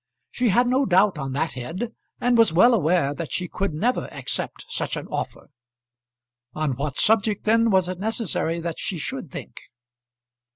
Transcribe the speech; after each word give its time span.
She 0.31 0.49
had 0.49 0.65
no 0.65 0.87
doubt 0.87 1.19
on 1.19 1.33
that 1.33 1.51
head, 1.53 1.93
and 2.19 2.35
was 2.35 2.51
well 2.51 2.73
aware 2.73 3.13
that 3.13 3.31
she 3.31 3.47
could 3.47 3.71
never 3.71 4.09
accept 4.11 4.65
such 4.67 4.95
an 4.95 5.05
offer. 5.11 5.51
On 6.55 6.71
what 6.75 6.97
subject 6.97 7.43
then 7.45 7.69
was 7.69 7.87
it 7.87 7.99
necessary 7.99 8.59
that 8.61 8.79
she 8.79 8.97
should 8.97 9.29
think? 9.29 9.59